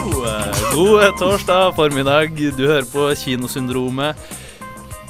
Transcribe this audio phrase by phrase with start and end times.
[0.00, 2.32] God torsdag formiddag.
[2.56, 4.16] Du hører på Kinosyndromet.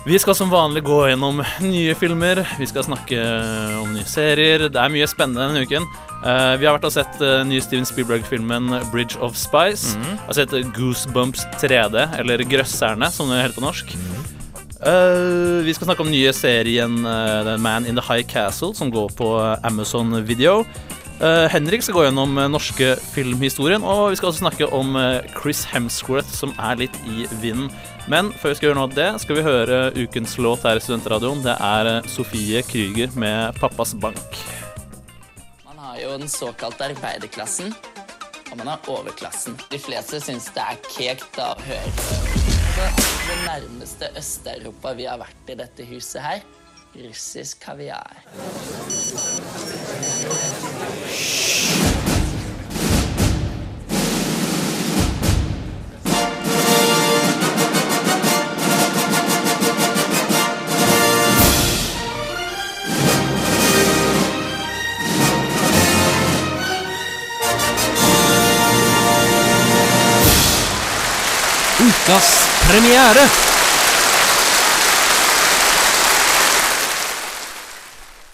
[0.06, 2.40] Vi skal som vanlig gå gjennom nye filmer.
[2.58, 3.20] Vi skal snakke
[3.78, 4.66] om nye serier.
[4.66, 5.86] Det er mye spennende denne uken.
[6.24, 9.94] Eh, vi har vært og sett nye Steven Spielberg-filmen 'Bridge of Spice'.
[9.94, 13.94] Jeg har sett Goosebumps 3D, eller 'Grøsserne', som det heter på norsk.
[14.80, 18.90] Uh, vi skal snakke om nye serien uh, The Man in the High Castle, som
[18.90, 19.28] går på
[19.62, 20.64] Amazon Video.
[21.20, 25.18] Eh, Henrik skal gå gjennom uh, norske filmhistorien, og vi skal også snakke om eh,
[25.34, 27.68] Chris Hemsworth, som er litt i vinden.
[28.08, 30.84] Men før vi skal gjøre noe av det, skal vi høre ukens låt her i
[30.84, 31.42] Studentradioen.
[31.44, 34.40] Det er eh, Sofie Krüger med 'Pappas bank'.
[35.68, 37.74] Man har jo den såkalte arbeiderklassen,
[38.48, 39.60] og man har overklassen.
[39.68, 41.92] De fleste syns det er kekt å høre.
[43.28, 46.40] Det nærmeste Øst-Europa vi har vært i dette huset her,
[46.96, 48.24] russisk kaviar.
[72.10, 72.28] Ukas
[72.66, 73.22] premiere.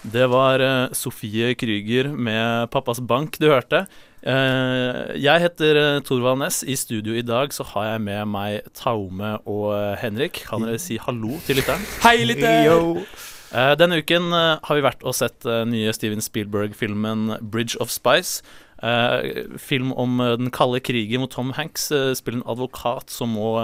[0.01, 3.85] Det var eh, Sofie Krüger med 'Pappas bank' du hørte.
[4.23, 6.63] Eh, jeg heter uh, Torvald Næss.
[6.63, 10.41] I studio i dag så har jeg med meg Taume og eh, Henrik.
[10.49, 11.85] Kan dere si hallo til lytteren?
[12.05, 13.05] Hei, lytter!
[13.53, 18.41] Eh, denne uken eh, har vi vært og sett nye Steven Spielberg-filmen 'Bridge of Spice'.
[18.77, 23.33] Eh, film om eh, den kalde krigen mot Tom Hanks eh, spiller en advokat som
[23.33, 23.55] må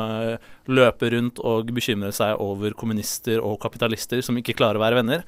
[0.65, 5.23] løpe rundt og bekymre seg over kommunister og kapitalister som ikke klarer å være venner.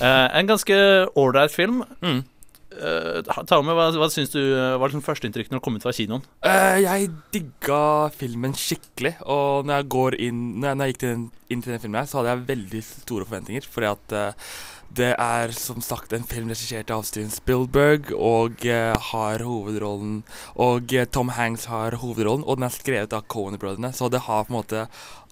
[0.00, 0.76] En ganske
[1.18, 1.82] ålreit film.
[2.00, 2.22] Mm.
[2.70, 3.18] Uh,
[3.66, 6.22] med, hva, hva syns du var liksom førsteinntrykk når du kom ut fra kinoen?
[6.46, 7.80] Uh, jeg digga
[8.14, 11.64] filmen skikkelig, og når jeg går inn Når jeg, når jeg gikk til den, inn
[11.64, 13.66] til den filmen, her, så hadde jeg veldig store forventninger.
[13.74, 14.54] Fordi at eh,
[14.96, 20.22] det er som sagt en film regissert av Steven Spielberg, og eh, har hovedrollen
[20.58, 24.48] Og eh, Tom Hanks har hovedrollen, og den er skrevet av Cohen-brødrene, så det har
[24.48, 24.84] på en måte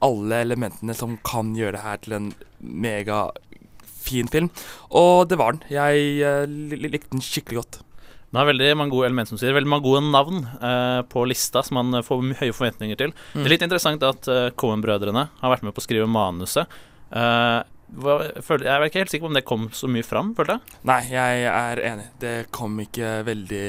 [0.04, 2.30] alle elementene som kan gjøre det her til en
[2.60, 4.52] megafin film.
[4.94, 5.66] Og det var den.
[5.74, 7.80] Jeg eh, likte den skikkelig godt.
[8.28, 11.62] Den har veldig mange gode elementer som sier Veldig mange gode navn eh, på lista
[11.64, 13.16] som man eh, får høye forventninger til.
[13.32, 16.68] Det er litt interessant at uh, Cohen-brødrene har vært med på å skrive manuset.
[17.08, 20.76] Eh, jeg er ikke helt sikker på om det kom så mye fram, følte jeg.
[20.88, 22.04] Nei, jeg er enig.
[22.20, 23.62] Det kom ikke veldig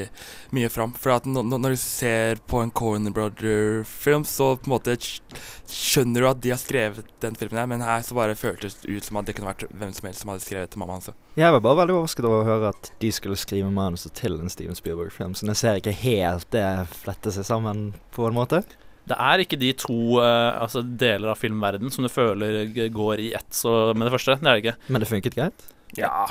[0.58, 0.92] mye fram.
[1.00, 4.98] For at nå- nå- når du ser på en Coen Brother-film, så på en måte
[5.70, 8.90] skjønner du at de har skrevet den filmen her, men her så bare føltes det
[8.98, 11.10] ut som at det kunne vært hvem som helst som hadde skrevet til mamma hans.
[11.40, 14.50] Jeg var bare veldig overrasket over å høre at de skulle skrive manuset til en
[14.52, 16.66] Steven Spielberg-film, så jeg ser ikke helt det
[17.00, 18.64] flette seg sammen på en måte.
[19.10, 23.32] Det er ikke de to eh, altså deler av filmverden som du føler går i
[23.40, 24.38] ett så med det første.
[24.38, 24.78] Det er det ikke.
[24.94, 25.66] Men det funket greit.
[25.98, 26.28] Ja.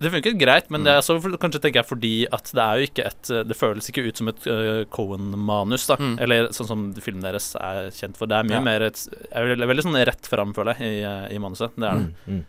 [0.00, 2.78] Det funket greit, men det er så for- kanskje tenker jeg fordi at det er
[2.80, 5.96] jo ikke et Det føles ikke ut som et uh, Cohen-manus, da.
[6.00, 6.14] Mm.
[6.24, 8.30] Eller sånn som filmen deres er kjent for.
[8.30, 8.62] Det er mye Ja.
[8.64, 11.74] mer et, er veldig, veldig sånn rett fram, føler jeg, i, eh, i manuset.
[11.76, 12.14] Det er det.
[12.30, 12.44] Mm, mm.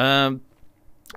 [0.00, 0.30] Eh,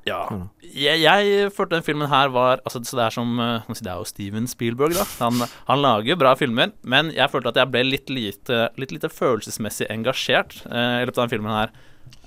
[0.08, 0.20] ja.
[0.64, 4.02] Jeg, jeg følte den filmen her var altså, Så det er som eh, Det er
[4.02, 5.06] jo Steven Spielberg, da.
[5.22, 9.12] Han, han lager bra filmer, men jeg følte at jeg ble litt lite, litt lite
[9.14, 11.74] følelsesmessig engasjert eh, i løpet av den filmen her.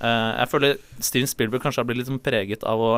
[0.00, 2.93] Eh, jeg føler Steven Spielberg kanskje har blitt litt sånn preget av å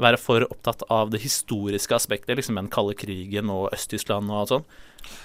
[0.00, 4.54] være for opptatt av det historiske aspektet, liksom den kalde krigen og Øst-Tyskland og alt
[4.54, 4.80] sånt.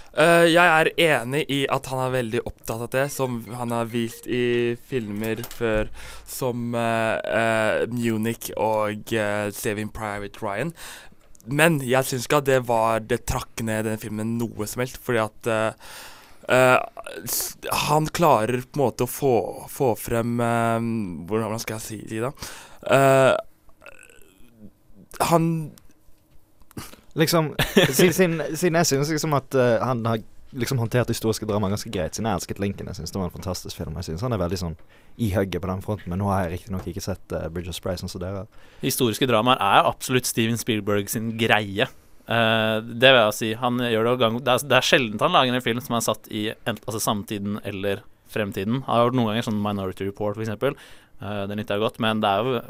[0.09, 3.91] Uh, jeg er enig i at han er veldig opptatt av det, som han har
[3.91, 5.91] vist i filmer før,
[6.27, 10.73] som uh, uh, Munich og uh, Saving Private Ryan.
[11.45, 14.99] Men jeg syns ikke at det var Det trakk ned den filmen noe som helst,
[15.01, 15.53] fordi at
[16.49, 16.81] Uh,
[17.85, 19.33] han klarer på en måte å få,
[19.69, 20.79] få frem uh,
[21.29, 22.31] Hvordan skal jeg si det, da?
[22.79, 23.33] Eh,
[25.19, 25.71] han
[27.17, 27.55] Liksom,
[27.97, 28.39] siden,
[28.75, 30.21] jeg synes liksom at uh, han har
[30.55, 32.87] liksom håndtert historiske drama ganske greit, siden jeg elsket Lincoln.
[32.87, 33.97] Jeg synes det var en fantastisk film.
[33.97, 34.75] Jeg synes han er veldig sånn
[35.19, 37.75] i hugget på den fronten, men nå har jeg riktignok ikke sett uh, Bridge of
[37.75, 38.45] Spray sånn som dere.
[38.85, 41.89] Historiske dramaer er absolutt Steven Spielberg sin greie.
[42.29, 43.51] Uh, det vil jeg si.
[43.57, 46.05] Han gjør det, gang, det, er, det er sjelden han lager en film som er
[46.05, 48.83] satt i ent, altså samtiden eller fremtiden.
[48.85, 50.77] Han har gjort noen ganger sånn Minority Report, eksempel.
[51.19, 52.61] Eh, det nytter jeg godt, men det er jo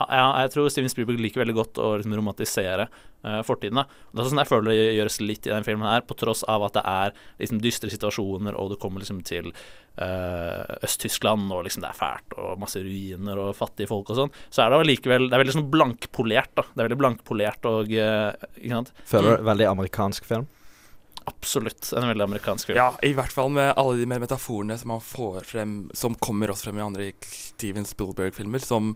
[0.00, 3.80] ja, jeg tror Steven Spielberg liker veldig godt å liksom romantisere uh, fortiden.
[3.80, 3.84] Da.
[4.12, 6.66] Det er sånn jeg føler det gjøres litt i den filmen her, på tross av
[6.66, 11.84] at det er liksom dystre situasjoner, og du kommer liksom til uh, Øst-Tyskland, og liksom
[11.84, 15.28] det er fælt, og masse ruiner og fattige folk og sånn, så er det allikevel
[15.28, 16.66] Det er veldig sånn blankpolert, da.
[16.70, 18.92] Det er veldig blankpolert og uh?
[19.08, 20.50] Føler du veldig amerikansk film?
[21.24, 22.76] Absolutt en veldig amerikansk film.
[22.76, 26.52] Ja, i hvert fall med alle de mer metaforene som han får frem, som kommer
[26.52, 28.90] også frem i andre Steven Spielberg-filmer, som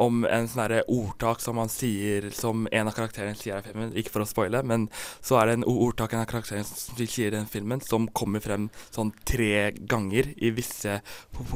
[0.00, 4.12] om en sånn ordtak som han sier, som en av karakterene sier i filmen, ikke
[4.12, 4.90] for å spoile, men
[5.24, 8.44] så er det en ordtak en av karakterene som sier i den filmen, som kommer
[8.44, 11.00] frem sånn tre ganger i visse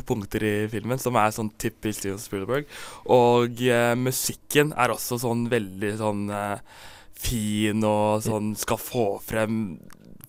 [0.09, 2.73] punkter i filmen, som er sånn typisk Steven Spielberg.
[3.13, 6.81] Og eh, musikken er også sånn veldig sånn eh,
[7.25, 9.61] fin og sånn skal få frem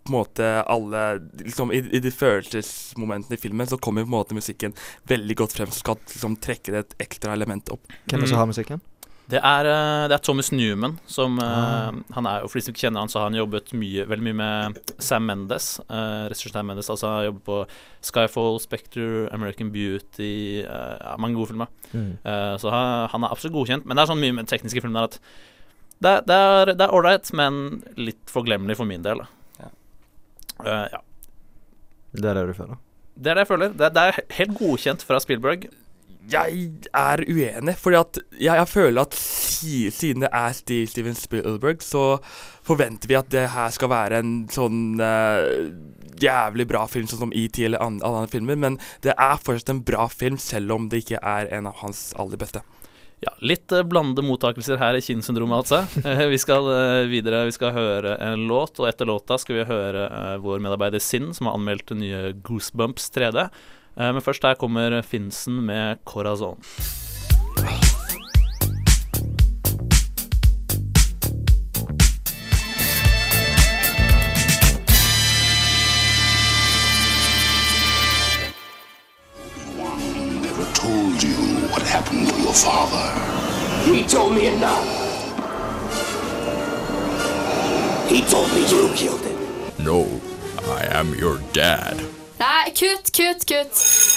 [0.06, 1.04] på en måte alle
[1.42, 4.76] liksom, i, I de følelsesmomentene i filmen så kommer på en måte musikken
[5.10, 7.82] veldig godt frem, som skal liksom, trekke det et ekstra element opp.
[8.06, 8.84] Hvem er det som har musikken?
[9.26, 11.90] Det er, eh, det er Thomas Newman som ah.
[11.90, 14.06] uh, Han er jo, For de som ikke kjenner han, så har han jobbet mye,
[14.06, 15.80] veldig mye med Sam Mendes.
[15.90, 17.58] Uh, Sam Mendes altså Han har jobbet på
[18.06, 21.74] Skyfall, Spectre, American Beauty uh, ja, Mange gode filmer.
[21.90, 22.12] Mm.
[22.22, 23.90] Uh, så han, han er absolutt godkjent.
[23.90, 25.18] Men det er sånn mye med tekniske filmer at
[26.06, 26.38] det, det
[26.86, 29.24] er ålreit, men litt forglemmelig for min del.
[29.24, 29.45] Da.
[30.64, 30.68] Ja.
[30.68, 31.02] Eh, ja.
[32.16, 32.78] Det er det du føler?
[33.16, 33.74] Det er det jeg føler.
[33.74, 35.68] Det, det er helt godkjent fra Spielberg.
[36.32, 41.16] Jeg er uenig, fordi at jeg, jeg føler at si, siden det er Steve, Steven
[41.16, 42.18] Spielberg, så
[42.66, 45.70] forventer vi at det her skal være en sånn uh,
[46.22, 49.84] jævlig bra film, sånn som ET eller alle andre filmer, men det er fortsatt en
[49.86, 52.64] bra film, selv om det ikke er en av hans aller beste.
[53.24, 56.04] Ja, litt eh, blandede mottakelser her i Kinosyndromet, altså.
[56.06, 59.70] Eh, vi skal eh, videre, vi skal høre en låt, og etter låta skal vi
[59.70, 60.10] høre
[60.44, 63.48] vår medarbeider Sinn, som har anmeldt nye Goosebumps 3D.
[63.96, 66.62] Eh, men først her kommer Finsen med Corazon.
[80.76, 81.45] told you
[81.76, 83.06] what happened to your father.
[83.84, 84.88] He told me enough.
[88.08, 89.38] He told me you killed him.
[89.84, 90.22] No,
[90.80, 91.98] I am your dad.
[92.40, 93.74] Nei, kutt, kutt, kutt.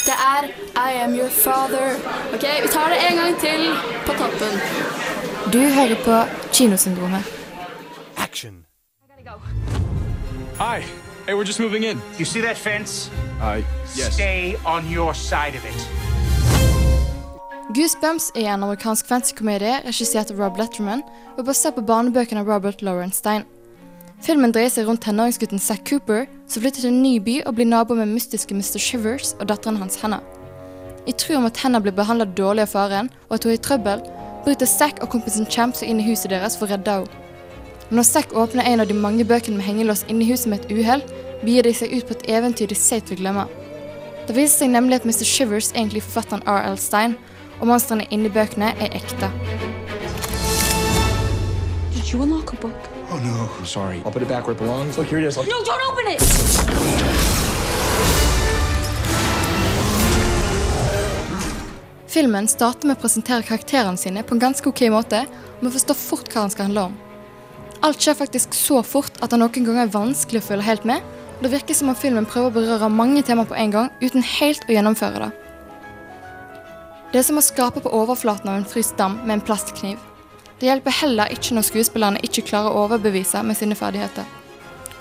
[0.06, 0.44] Det er
[0.76, 1.96] I am your father.
[2.34, 3.74] Ok, vi tar det en gang til
[4.06, 4.54] på toppen.
[5.52, 6.16] Du hører på
[6.52, 7.24] Kinosyndromet.
[8.16, 8.64] Action.
[10.58, 10.80] Hi.
[11.26, 12.00] Hey, we're just moving in.
[12.18, 13.10] You see that fence?
[13.40, 13.62] Uh,
[13.96, 14.14] yes.
[14.14, 16.07] Stay on your side of it.
[17.78, 21.04] Goosebumps er en amerikansk fantasykomedie regissert av Rob Letterman
[21.36, 23.44] og basert på barnebøkene av Robert Laurenstein.
[23.44, 24.16] Stein.
[24.26, 27.68] Filmen dreier seg rundt tenåringsgutten Zack Cooper, som flytter til en ny by og blir
[27.70, 28.80] nabo med mystiske Mr.
[28.82, 30.24] Shivers og datteren hans Hannah.
[31.06, 33.62] I tro om at Hannah blir behandlet dårlig av faren, og at hun er i
[33.68, 34.02] trøbbel,
[34.42, 37.22] bryter Zack og kompisen Champ seg inn i huset deres for å redde henne.
[37.94, 40.74] Når Zack åpner en av de mange bøkene med hengelås inne i huset med et
[40.74, 41.06] uhell,
[41.46, 43.46] begir de seg ut på et eventyr de seit vil glemme.
[44.26, 45.22] Det viser seg nemlig at Mr.
[45.22, 46.74] Shivers egentlig er forfatteren R.L.
[46.82, 47.14] Stein,
[47.60, 49.30] og monstrene inni bøkene er ekte.
[51.94, 52.88] Did you unlock a book?
[53.10, 53.48] Oh no.
[53.64, 54.02] Sorry.
[54.04, 54.98] I'll put it back where it belongs.
[54.98, 55.36] Look, here it is.
[55.36, 56.22] No, don't open it!
[62.08, 65.20] Filmen starter med å presentere karakterene sine på en ganske ok måte,
[65.58, 66.96] og vi forstår fort hva den skal handle om.
[67.84, 71.04] Alt skjer faktisk så fort at det noen ganger er vanskelig å følge helt med,
[71.36, 74.24] og det virker som om filmen prøver å berøre mange temaer på en gang, uten
[74.24, 75.47] helt å gjennomføre det.
[77.08, 79.96] Det er som å skrape på overflaten av en fryst dam med en plastkniv.
[80.60, 84.26] Det hjelper heller ikke når skuespillerne ikke klarer å overbevise med sine ferdigheter.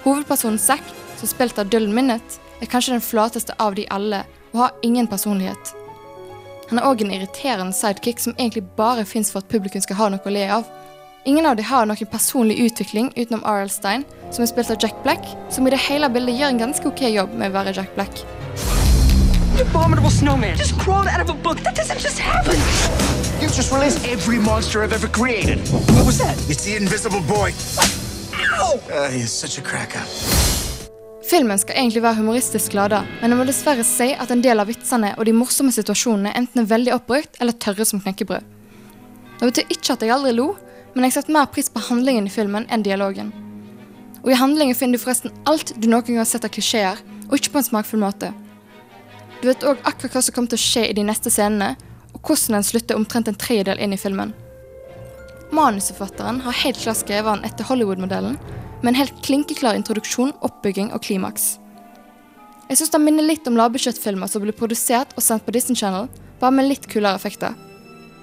[0.05, 0.85] Hovedpersonen Zack,
[1.19, 4.21] som spilt av Dull Minnet, er kanskje den flateste av de alle,
[4.53, 5.73] og har ingen personlighet.
[6.69, 10.09] Han er òg en irriterende sidekick som egentlig bare fins for at publikum skal ha
[10.13, 10.63] noe å le av.
[11.27, 13.71] Ingen av de har noen personlig utvikling utenom R.L.
[13.73, 16.87] Stein, som er spilt av Jack Black, som i det hele bildet gjør en ganske
[16.87, 18.23] ok jobb med å være Jack Black.
[19.59, 21.57] Abominable snowman just crawled out of a book.
[21.61, 22.55] That doesn't just happen.
[23.41, 25.57] You've just released every monster I've ever created.
[25.95, 26.37] What was that?
[26.47, 27.53] It's the invisible boy.
[28.53, 28.79] Ow!
[28.91, 30.03] Uh, he's such a cracker.
[31.23, 34.69] Filmen skal egentlig være humoristisk lada, men jeg må dessverre si at en del av
[34.69, 38.45] vitsene og de morsomme situasjonene enten er veldig oppbrukt eller tørre som knekkebrød.
[39.39, 40.51] Det betyr ikke at jeg aldri lo,
[40.93, 43.33] men jeg setter mer pris på handlingen i filmen enn dialogen.
[44.21, 47.41] Og i handlingen finner du forresten alt du noen gang har sett av klisjeer, og
[47.41, 48.31] ikke på en smakfull måte.
[49.41, 51.75] Du vet òg akkurat hva som kommer til å skje i de neste scenene,
[52.15, 54.33] og hvordan den slutter omtrent en tredjedel inn i filmen.
[55.53, 58.39] Manusforfatteren har helt klart skrevet han etter Hollywood-modellen,
[58.81, 61.55] med en helt klinkeklar introduksjon, oppbygging og klimaks.
[62.67, 66.09] Jeg syns den minner litt om lavbudsjettfilmer som blir produsert og sendt på Disney Channel,
[66.41, 67.55] bare med litt kulere effekter.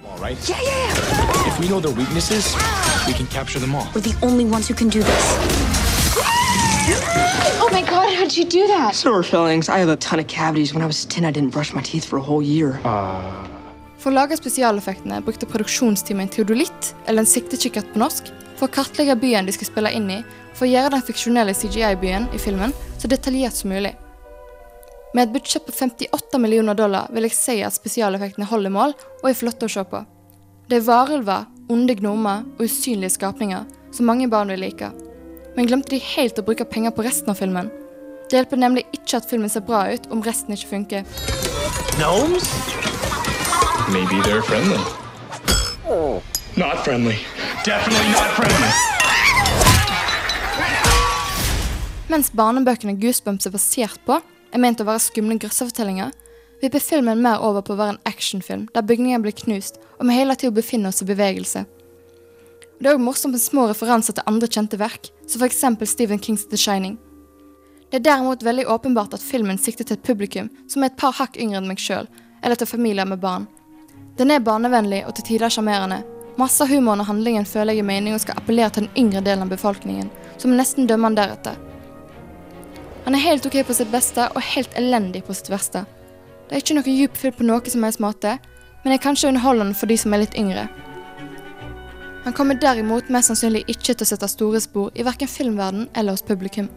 [0.05, 0.39] All right?
[0.51, 1.49] Yeah, yeah, yeah.
[1.49, 2.55] If we know their weaknesses,
[3.07, 3.89] we can capture them all.
[3.95, 5.25] We're the only ones who can do this.
[7.75, 8.95] My god, how'd you do that?
[8.95, 9.69] Sore fillings.
[9.69, 10.73] I have a ton of cavities.
[10.73, 12.79] When I was 10, I didn't brush my teeth for a whole year.
[13.99, 18.75] For å lage spesialeffektene brukte produksjonsteamet en teodolitt, eller en siktekikkert på norsk, for å
[18.77, 20.21] kartlegge byen de skal spille inn i,
[20.55, 23.91] for å gjøre den fiksjonelle CGI-byen i filmen så detaljert som mulig.
[25.17, 29.27] Med et budsjett på 58 millioner dollar vil jeg si at spesialeffektene holder mål og
[29.33, 30.05] er flotte å se på.
[30.71, 34.93] Det er varulver, onde gnomer og usynlige skapninger som mange barn vil like.
[35.55, 37.69] Men glemte de helt å bruke penger på resten av filmen?
[38.27, 41.05] Det hjelper nemlig ikke at filmen ser bra ut om resten ikke funker.
[41.95, 42.49] Gnomes?
[43.93, 44.81] Maybe they're friendly.
[46.57, 47.21] Not friendly.
[47.65, 48.73] Definitely not friendly.
[52.11, 54.19] Mens barnebøkene Goosebumps er basert på,
[54.51, 56.11] er ment å være skumle grøssefortellinger,
[56.63, 60.19] vipper filmen mer over på å være en actionfilm, der bygninger blir knust, og vi
[60.19, 61.65] hele tida befinner oss i bevegelse.
[62.85, 65.63] Det er òg morsomt med små referanser til andre kjente verk, som f.eks.
[65.89, 66.99] Stephen Kings The Shining.
[67.89, 71.17] Det er derimot veldig åpenbart at filmen sikter til et publikum som er et par
[71.17, 72.05] hakk yngre enn meg sjøl,
[72.45, 73.47] eller til familier med barn.
[74.21, 76.03] Den er barnevennlig og til tider sjarmerende.
[76.37, 79.49] Masse av humoren og handlingen føler jeg er meningen skal appellere til den yngre delen
[79.49, 81.57] av befolkningen, som nesten dømmer han deretter.
[83.09, 85.87] Han er helt ok på sitt beste og helt elendig på sitt verste.
[86.51, 88.37] Det er ikke noe dyp film på noe som helst måte,
[88.85, 90.69] men er kanskje underholdende for de som er litt yngre.
[92.25, 96.17] Han kommer derimot mest sannsynlig ikke til å sette store spor i verken filmverden eller
[96.17, 96.71] hos publikum.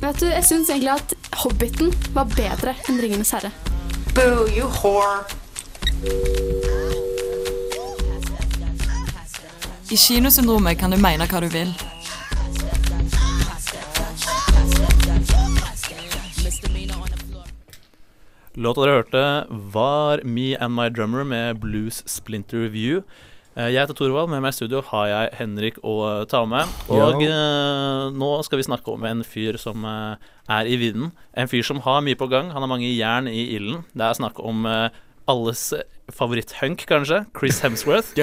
[0.00, 1.12] Vet du, Jeg syns egentlig at
[1.44, 3.52] Hobbiten var bedre enn Ringenes herre.
[4.16, 5.20] Boo, you whore.
[9.90, 11.72] I kinosyndromet kan du mene hva du vil.
[18.60, 19.24] Låta dere hørte,
[19.74, 23.02] var Me and My Drummer med Blues Splinter View.
[23.56, 26.62] Eh, Jeg heter Torvald, med meg i studio har jeg Henrik og Tame.
[26.86, 28.10] Og ja.
[28.14, 30.14] nå skal vi snakke om en fyr som eh,
[30.46, 31.10] er i vinden.
[31.34, 32.54] En fyr som har mye på gang.
[32.54, 33.82] Han har mange jern i ilden.
[33.90, 34.90] Det er snakk om eh,
[35.30, 35.70] alles
[36.10, 37.22] favoritthunk, kanskje.
[37.38, 38.10] Chris Hemsworth.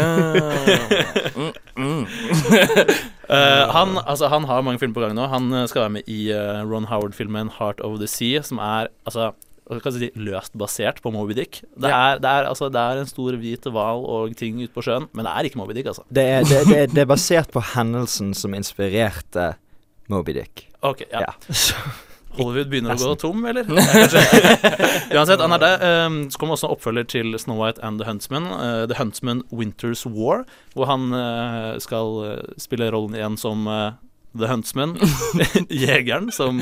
[3.27, 5.25] Eh, han, altså, han har mange filmer på gang nå.
[5.27, 8.87] Han eh, skal være med i uh, Ron Howard-filmen 'Heart of the Sea', som er
[9.03, 9.33] altså
[9.91, 11.59] si, løst basert på Moby Dick.
[11.75, 14.85] Det er, det er, altså, det er en stor hvit hval og ting ute på
[14.87, 16.07] sjøen, men det er ikke Moby Dick, altså.
[16.07, 19.57] Det er, det, er basert på hendelsen som inspirerte
[20.07, 20.69] Moby Dick.
[20.87, 21.35] Ok, ja.
[22.37, 23.67] Hollywood begynner å gå tom, eller?
[25.15, 25.73] Uansett, han er det.
[25.81, 30.05] Um, så kommer også oppfølger til Snow White and The Huntsman, uh, The Huntsman Winter's
[30.05, 33.67] War, hvor han uh, skal uh, spille rollen igjen som
[34.37, 34.97] The Huntsman,
[35.87, 36.61] jegeren som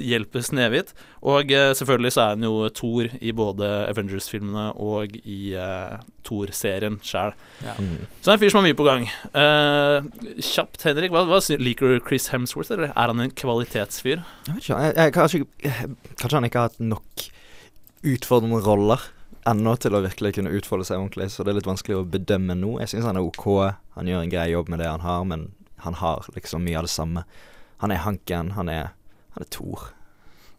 [0.00, 0.92] hjelper Snehvit.
[1.22, 7.00] Og uh, selvfølgelig så er han jo Thor i både Avengers-filmene og i uh, Thor-serien
[7.04, 7.34] sjæl.
[7.64, 7.76] Ja.
[7.78, 9.08] Så det er en fyr som har mye på gang.
[9.34, 11.14] Uh, kjapt, Henrik.
[11.14, 14.22] Hva, hva Liker du Chris Hemsworth, eller er han en kvalitetsfyr?
[14.48, 15.44] Jeg vet ikke, jeg, jeg, kanskje,
[16.20, 17.28] kanskje han ikke har hatt nok
[18.04, 19.10] utfordrende roller
[19.48, 22.56] ennå til å virkelig kunne utfolde seg ordentlig, så det er litt vanskelig å bedømme
[22.56, 22.78] nå.
[22.80, 23.46] Jeg syns han er OK,
[23.96, 25.50] han gjør en grei jobb med det han har, men
[25.84, 27.24] han har liksom mye av det samme.
[27.82, 28.94] Han er Hanken, han er,
[29.34, 29.92] han er Thor.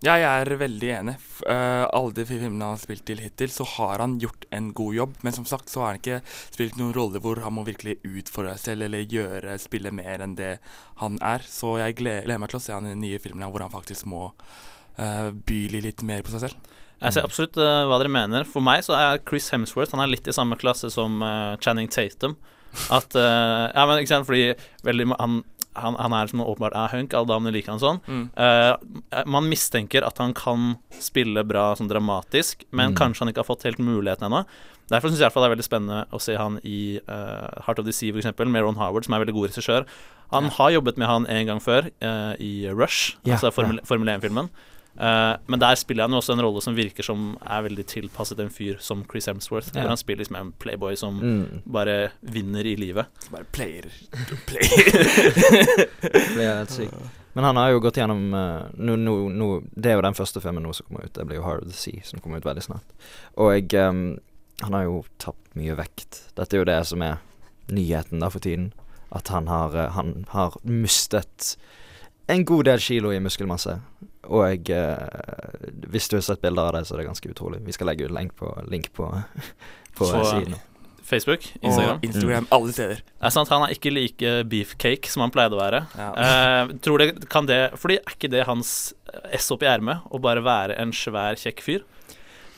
[0.03, 1.13] Ja, jeg er veldig enig.
[1.49, 4.93] Eh, alle de filmene han har spilt til hittil, så har han gjort en god
[4.97, 5.15] jobb.
[5.25, 8.53] Men som sagt så har han ikke spilt noen rolle hvor han må virkelig utfordre
[8.57, 10.57] seg selv eller gjøre spille mer enn det
[11.01, 11.45] han er.
[11.47, 14.05] Så jeg gleder, meg til å se han i de nye filmene hvor han faktisk
[14.11, 16.75] må uh, by litt mer på seg selv.
[17.01, 18.45] Jeg ser absolutt uh, hva dere mener.
[18.47, 21.17] For meg så er Chris Hemsworth Han er litt i samme klasse som
[21.63, 22.37] Channing Tatum.
[22.91, 24.51] At Ja, men ikke sant, fordi
[24.83, 25.39] veldig han,
[25.75, 27.99] han, han er som åpenbart er hunk, alle damene liker han sånn.
[28.07, 28.23] Mm.
[28.37, 32.97] Uh, man mistenker at han kan spille bra sånn dramatisk, men Mm.
[32.99, 34.45] kanskje han ikke har fått helt muligheten ennå.
[34.91, 37.63] Derfor syns jeg i hvert fall det er veldig spennende å se han i uh,
[37.65, 39.87] Heart of the Sea, eksempel, med Ron Howard, som er veldig god regissør.
[40.31, 43.85] Han har jobbet med han en gang før, uh, i Rush, Ja, altså Formel, ja.
[43.89, 44.49] Formel 1-filmen.
[44.95, 48.39] Eh, men der spiller han jo også en rolle som virker som er veldig tilpasset
[48.39, 49.73] en fyr som Chris Hemsworth.
[49.73, 49.81] Ja.
[49.81, 51.61] Hvor han spiller liksom en playboy som Mm.
[51.65, 53.05] bare vinner i livet.
[53.31, 53.89] Bare player.
[54.47, 55.87] player.
[56.35, 56.93] Det er helt sykt.
[57.35, 60.39] Men han har jo gått gjennom uh, nå, nå, nå, Det er jo den første
[60.39, 61.13] filmen nå som kommer ut.
[61.17, 62.95] Det blir jo Heart of the Sea, som kommer ut veldig snart.
[63.35, 64.03] Og um,
[64.63, 66.21] han har jo tapt mye vekt.
[66.39, 67.17] Dette er jo det som er
[67.67, 68.71] nyheten da for tiden.
[69.15, 71.57] at han har, uh, han har mistet
[72.27, 73.77] en god del kilo i muskelmasse.
[74.25, 77.59] Og eh, hvis du har sett bilder av det, så er det ganske utrolig.
[77.65, 79.11] Vi skal legge ut link på, link på,
[79.97, 80.55] på Så, siden.
[81.05, 81.99] Facebook, Instagram.
[81.99, 83.01] Og Instagram, alle steder.
[83.05, 85.83] Det er sant, Han er ikke like beefcake som han pleide å være.
[86.01, 88.71] Eh, tror det, kan det Fordi er ikke det hans
[89.29, 91.85] ess opp i ermet å bare være en svær, kjekk fyr?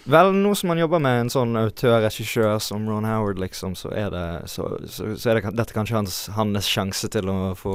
[0.08, 4.14] Vel, nå som han jobber med en sånn autør-regissør som Ron Howard, liksom, så er
[4.14, 7.74] det Så, så, så er det, dette kanskje hans, hans sjanse til å få,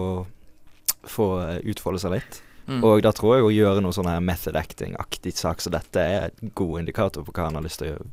[1.08, 2.42] få eh, utfolde seg litt.
[2.66, 2.82] Mm.
[2.86, 6.30] Og da tror jeg å gjøre noe sånn her method acting-aktig sak så dette er
[6.30, 8.10] en god indikator på hva han har lyst til å gjøre.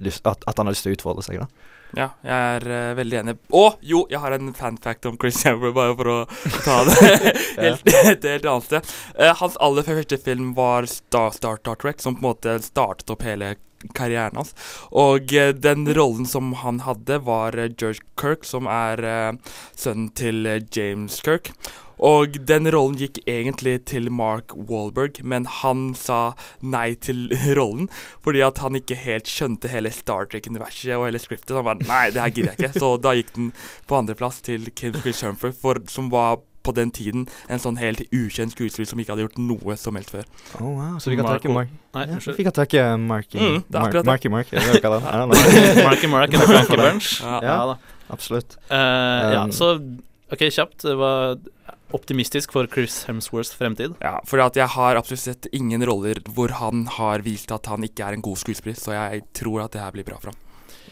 [0.00, 1.70] Lyst, at, at han har lyst til å utfordre seg, da.
[1.96, 3.34] Ja, jeg er uh, veldig enig.
[3.50, 6.18] Å, jo, jeg har en fan fact om Chris Hammer, bare for å
[6.62, 6.96] ta det
[7.64, 8.92] helt, et helt annet sted.
[9.18, 13.10] Uh, hans aller første film var Star, Star, Star Trek, som på en måte startet
[13.12, 13.56] opp hele
[13.96, 14.54] karrieren hans.
[14.94, 19.02] Og uh, den rollen som han hadde, var George Kirk, som er
[19.74, 21.54] sønnen til James Kirk.
[22.00, 26.32] Og den rollen gikk egentlig til Mark Wahlberg, men han sa
[26.64, 27.28] nei til
[27.58, 27.90] rollen
[28.24, 31.56] fordi at han ikke helt skjønte hele Star Trek-universet og hele scriptet.
[31.56, 32.80] Han bare Nei, det her gidder jeg ikke.
[32.80, 33.50] Så da gikk den
[33.90, 38.02] på andreplass til Kim Chris Humphry, for, som var på den tiden en sånn helt
[38.12, 40.26] ukjent skuespiller som ikke hadde gjort noe som helst før.
[40.60, 40.98] Oh, wow.
[41.00, 42.18] Så vi kan takke Mark Nei, ja.
[42.36, 43.96] Vi kan takke Marky Mm, det Mark.
[44.10, 44.52] Marky Mark.
[44.52, 47.08] Marky Mark and Frankie Bunch.
[47.24, 47.78] Ja, Ja da.
[48.12, 48.58] absolutt.
[48.68, 49.72] Eh, ja, Um, så
[50.30, 50.84] OK, kjapt.
[50.84, 51.38] Det var
[51.96, 53.96] optimistisk for Chris Hemsworths fremtid.
[54.02, 58.06] Ja, for jeg har absolutt sett ingen roller hvor han har vist at han ikke
[58.06, 60.40] er en god skuespiller, så jeg tror at det her blir bra for ham.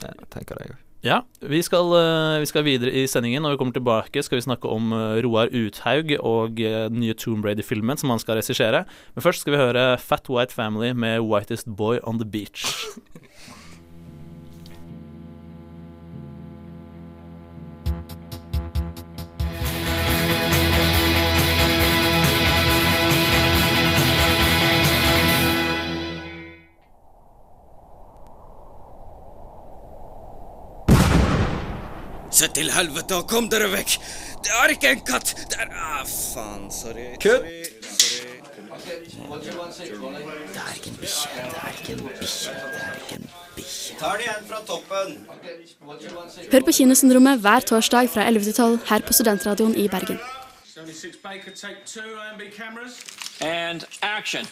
[0.03, 0.79] Jeg tenker det, jeg.
[1.07, 3.43] Ja, vi skal, eh, vi skal videre i sendingen.
[3.43, 7.15] Når vi kommer tilbake, skal vi snakke om eh, Roar Uthaug og eh, den nye
[7.15, 8.85] Tomb Raider-filmen som han skal regissere.
[9.15, 12.67] Men først skal vi høre Fat White Family med Whitest Boy on the Beach.
[32.39, 33.97] Se til helvete og kom dere vekk!
[34.47, 35.33] Det er ikke en katt!
[35.51, 36.69] Det er Ah, faen.
[36.71, 37.07] Sorry.
[37.19, 37.43] Kutt!
[37.43, 37.81] Det
[40.63, 41.31] er ikke en bikkje.
[41.35, 42.53] Det er ikke en bikkje.
[42.53, 43.97] Det er ikke en bikkje.
[43.99, 45.09] Ta det igjen fra toppen.
[46.53, 50.19] Hør på Kinosyndromet hver torsdag fra 11 til 12 her på Studentradioen i Bergen.
[53.41, 54.47] And action.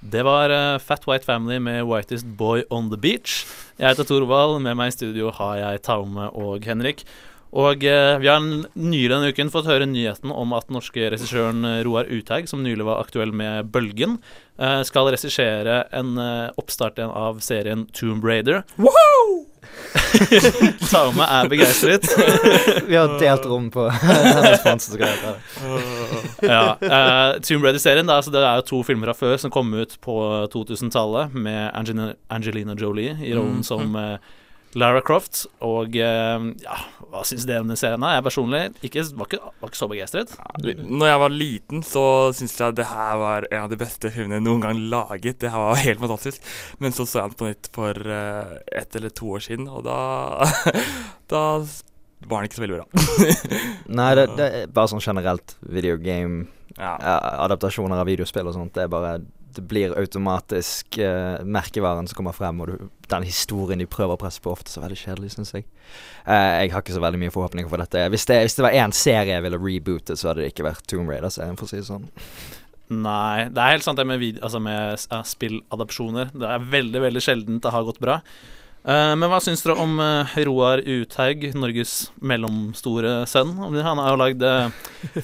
[0.00, 3.44] Det var uh, Fat White Family med Whitest Boy on the Beach.
[3.76, 4.62] Jeg heter Thorvald.
[4.64, 7.04] Med meg i studio har jeg Taume og Henrik.
[7.50, 8.38] Og eh, vi har
[8.78, 12.86] nylig denne uken fått høre nyheten om at norske regissøren eh, Roar Uthaug, som nylig
[12.86, 14.20] var aktuell med Bølgen,
[14.62, 18.62] eh, skal regissere en eh, oppstart av serien Tomb Raider.
[20.90, 22.06] Taume er begeistret.
[22.90, 25.38] Vi har delt rom på hennes sponsorgreier.
[26.44, 29.72] ja, uh, Tomb Raider-serien det altså, det er jo to filmer fra før som kom
[29.74, 30.16] ut på
[30.52, 33.66] 2000-tallet, med Angelina, Angelina Jolie i rollen mm.
[33.66, 34.16] som eh,
[34.78, 35.44] Lara Croft.
[35.66, 36.76] Og eh, ja,
[37.10, 38.04] hva syns dere om den serien?
[38.06, 40.34] Jeg personlig ikke, var, ikke, var ikke så begeistret.
[40.62, 42.04] Når jeg var liten, så
[42.36, 45.40] syntes jeg det her var en av de beste filmene noen gang laget.
[45.42, 46.46] Det her var helt fantastisk.
[46.78, 49.82] Men så så jeg den på nytt for uh, ett eller to år siden, og
[49.88, 49.98] da
[51.30, 51.42] Da
[52.28, 53.04] var den ikke så veldig bra.
[54.00, 56.44] Nei, det, det er bare sånn generelt videogame
[56.76, 56.94] Ja.
[56.94, 58.74] eh, Adaptasjoner av videospill og sånt.
[58.76, 59.14] Det er bare
[59.54, 64.20] Det blir automatisk eh, merkevaren som kommer frem, og du, den historien de prøver å
[64.20, 65.66] presse på, ofte så veldig kjedelig, syns jeg.
[66.24, 68.06] Eh, jeg har ikke så veldig mye forhåpninger for dette.
[68.14, 70.86] Hvis det, hvis det var én serie jeg ville reboote, så hadde det ikke vært
[70.90, 72.06] Tomb Raider-serien, for å si det sånn.
[72.90, 76.32] Nei, det er helt sant det med, video, altså med uh, spilladapsjoner.
[76.34, 78.18] Det er veldig veldig sjeldent det har gått bra.
[78.80, 83.54] Uh, men hva syns dere om uh, Roar Uthaug, Norges mellomstore sønn?
[83.78, 84.46] Han har jo lagd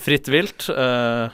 [0.03, 0.69] Fritt vilt,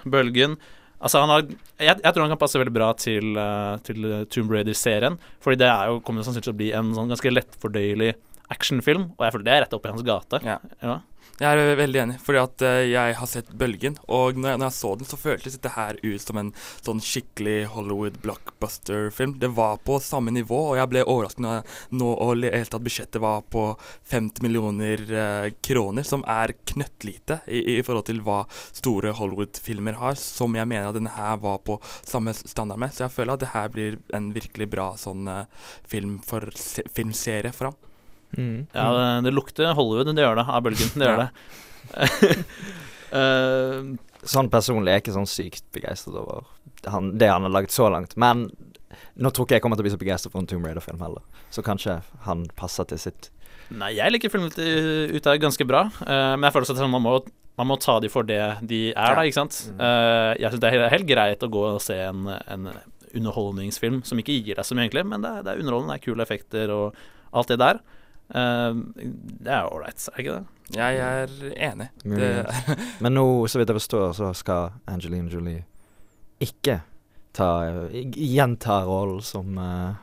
[0.09, 0.57] Bølgen
[1.02, 4.52] Altså han har jeg, jeg tror han kan passe veldig bra til, uh, til Tomb
[4.54, 5.18] Raider-serien.
[5.42, 8.12] Fordi det er jo, kommer sannsynligvis til å bli en sånn ganske lettfordøyelig
[8.52, 9.10] actionfilm.
[9.16, 10.42] Og jeg føler det er rett opp i hans gate.
[10.46, 10.58] Ja.
[10.84, 11.00] Ja.
[11.42, 14.68] Jeg er veldig enig, fordi at eh, jeg har sett Bølgen, og når jeg, når
[14.68, 16.50] jeg så den, så føltes dette her ut som en
[16.85, 19.37] sånn skikkelig Hollywood blockbuster-film.
[19.42, 23.20] Det var på samme nivå, og jeg ble overrasket når jeg nå og at budsjettet
[23.22, 23.64] var på
[24.12, 30.18] 50 millioner eh, kroner, som er knøttlite i, i forhold til hva store Hollywood-filmer har,
[30.20, 32.94] som jeg mener at denne her var på samme standard med.
[32.94, 36.87] Så jeg føler at det her blir en virkelig bra sånn eh, film for se,
[36.94, 37.91] filmserie for ham.
[38.37, 38.66] Mm.
[38.73, 40.92] Ja, det, det lukter Hollywood, det gjør det, av bølgen.
[40.97, 41.29] Det gjør Ja.
[41.29, 42.33] det.
[43.12, 43.92] uh,
[44.33, 46.45] Sånn personlig er jeg ikke sånn sykt begeistret over
[46.87, 48.12] han, det han har lagd så langt.
[48.16, 48.45] Men
[49.18, 51.25] nå tror ikke jeg kommer til å bli så begeistret for en Tomb Raider-film heller.
[51.51, 53.31] Så kanskje han passer til sitt
[53.73, 54.59] Nei, jeg liker filmen ut
[55.16, 57.12] ut er ganske bra, uh, men jeg føler at man må,
[57.57, 59.59] man må ta de for det de er, da, ikke sant.
[59.79, 62.68] Uh, jeg syns det er helt, helt greit å gå og se en, en
[63.16, 66.03] underholdningsfilm som ikke gir deg så mye, egentlig, men det er, det er underholdende, det
[66.03, 67.01] er kule effekter og
[67.33, 67.81] alt det der.
[68.35, 68.79] Eh,
[69.42, 70.47] det er ålreit, er det ikke det?
[70.73, 71.35] Jeg er
[71.68, 71.88] enig.
[72.05, 72.31] Det,
[73.05, 75.66] Men nå, så vidt jeg forstår, så skal Angelina Jolie
[76.42, 76.81] ikke
[77.37, 77.51] ta
[77.92, 80.01] gjenta rollen som eh,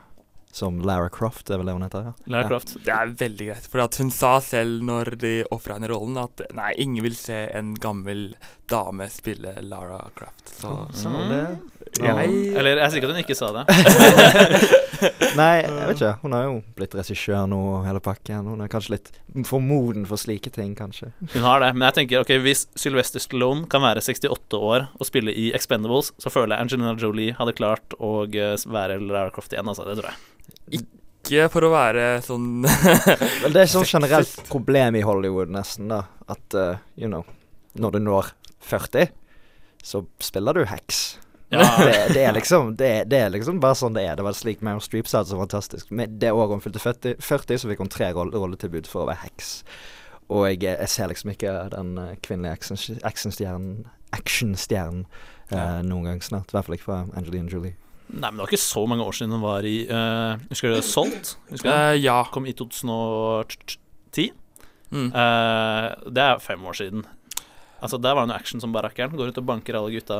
[0.52, 2.06] som Lara Croft, det er vel det hun heter?
[2.08, 2.12] Ja.
[2.24, 2.48] Lara Ja.
[2.48, 2.76] Croft.
[2.84, 3.66] det er veldig greit.
[3.70, 7.44] For at hun sa selv når de ofra henne rollen, at nei, ingen vil se
[7.54, 8.34] en gammel
[8.70, 10.50] dame spille Lara Croft.
[10.60, 10.92] Så mm.
[10.92, 11.44] så det?
[11.98, 13.64] Jeg Eller jeg er sikker på at hun ikke sa det.
[15.40, 16.12] Nei, jeg vet ikke.
[16.22, 18.48] Hun har jo blitt regissør nå hele pakken.
[18.50, 19.10] Hun er kanskje litt
[19.48, 21.10] for moden for slike ting, kanskje.
[21.34, 25.08] Hun har det, men jeg tenker ok, hvis Sylvester Stallone kan være 68 år og
[25.08, 29.54] spille i Expendables, så føler jeg Angelina Jolie hadde klart å eh, være Lara Croft
[29.54, 29.86] igjen, altså.
[29.88, 30.80] Det tror jeg.
[30.80, 32.64] Ikke for å være sånn
[33.44, 36.04] Vel, det er sånn generelt problem i Hollywood, nesten, da.
[36.30, 37.24] At, uh, you know,
[37.78, 38.34] når du når
[38.70, 39.10] 40,
[39.82, 41.18] så spiller du heks.
[41.50, 41.64] Ja.
[41.82, 44.14] Det, det, er liksom, det, er- det er liksom bare sånn det er.
[44.18, 45.90] Det var slik Meryl Streep sa det så fantastisk.
[45.90, 49.08] Med det året hun fylte 40, 40 så fikk hun tre roll- rolletilbud for å
[49.10, 49.48] være heks.
[50.30, 55.04] Og jeg, jeg ser liksom ikke den kvinnelige kvinnelige action- actionstjernen actionstjernen
[55.50, 56.50] eh, noen gang snart.
[56.50, 57.74] I hvert fall ikke fra Angelina Jolie.
[58.10, 60.80] Nei, men det var ikke så mange år siden hun var i uh, Husker du
[60.82, 61.36] Salt?
[61.50, 61.74] Husker du?
[61.74, 62.16] Eh, ja.
[62.34, 64.30] Kom i 2010.
[64.90, 65.10] Mm.
[65.14, 67.04] Uh, det er fem år siden.
[67.80, 69.14] Altså Der var hun jo action som barakkeren.
[69.18, 70.18] Går ut og banker alle gutta.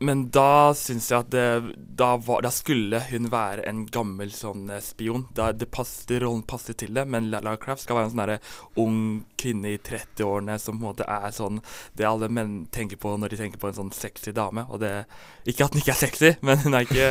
[0.00, 4.68] Men da syns jeg at det, da, var, da skulle hun være en gammel sånn
[4.70, 5.24] eh, spion.
[5.34, 9.00] Da det passet, rollen passer til det, men Lara Craft skal være en sånn ung
[9.38, 11.58] kvinne i 30-årene som på en måte er sånn
[11.98, 14.64] det alle menn tenker på når de tenker på en sånn sexy dame.
[14.70, 14.92] Og det
[15.48, 17.10] Ikke at hun ikke er sexy, men hun er ikke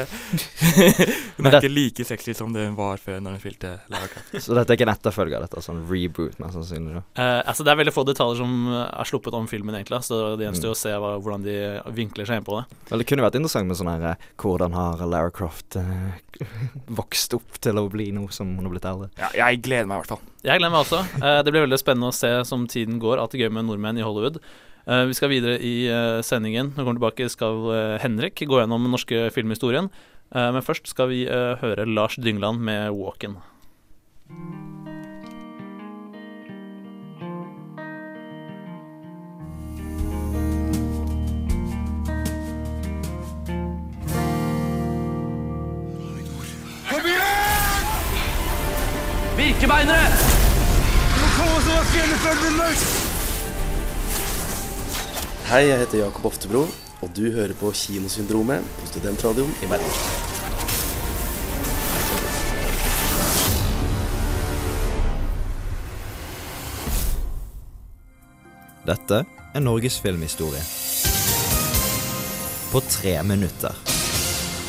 [1.37, 4.35] Hun er ikke like sexy som det hun var før når hun fylte Lara Craft.
[4.43, 7.03] Så dette er ikke en etterfølger, dette er sånn reboot, mest sannsynlig.
[7.19, 10.01] Eh, altså Det er veldig få detaljer som er sluppet om filmen, egentlig.
[10.07, 10.73] Så det gjenstår Mm.
[10.73, 11.57] å se hva, hvordan de
[11.95, 12.76] vinkler seg inn på det.
[12.87, 16.45] Vel, det kunne vært interessant med sånn her eh, Hvordan har Lara Croft eh,
[16.99, 19.09] vokst opp til å bli noe som hun har blitt eldre?
[19.19, 20.23] Ja, jeg gleder meg i hvert fall.
[20.47, 21.01] Jeg gleder meg også.
[21.19, 23.19] Eh, det blir veldig spennende å se som tiden går.
[23.19, 24.39] at det gøy med nordmenn i Hollywood.
[24.87, 26.71] Eh, vi skal videre i eh, sendingen.
[26.71, 29.91] Når vi kommer tilbake, skal eh, Henrik gå gjennom den norske filmhistorien.
[30.31, 33.39] Eh, men først skal vi høre Lars Dyngland med 'Walken'.
[49.47, 50.07] Birkebeinere!
[55.47, 56.65] Hei, jeg heter Jakob Oftebro,
[57.01, 59.95] og du hører på Kinosyndromet på Studentradioen i Bergen.
[68.91, 69.23] Dette
[69.55, 70.65] er Norges filmhistorie.
[72.73, 73.86] På tre minutter.